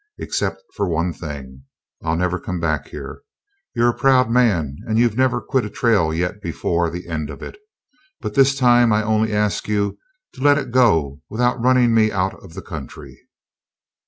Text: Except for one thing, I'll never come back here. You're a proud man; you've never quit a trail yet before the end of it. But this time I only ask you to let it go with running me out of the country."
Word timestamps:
Except 0.17 0.63
for 0.73 0.89
one 0.89 1.13
thing, 1.13 1.65
I'll 2.03 2.15
never 2.15 2.39
come 2.39 2.59
back 2.59 2.87
here. 2.87 3.21
You're 3.75 3.89
a 3.89 3.93
proud 3.93 4.31
man; 4.31 4.75
you've 4.91 5.15
never 5.15 5.39
quit 5.39 5.63
a 5.63 5.69
trail 5.69 6.11
yet 6.11 6.41
before 6.41 6.89
the 6.89 7.07
end 7.07 7.29
of 7.29 7.43
it. 7.43 7.59
But 8.19 8.33
this 8.33 8.55
time 8.57 8.91
I 8.91 9.03
only 9.03 9.31
ask 9.31 9.67
you 9.67 9.99
to 10.33 10.41
let 10.41 10.57
it 10.57 10.71
go 10.71 11.21
with 11.29 11.39
running 11.39 11.93
me 11.93 12.11
out 12.11 12.33
of 12.43 12.55
the 12.55 12.63
country." 12.63 13.27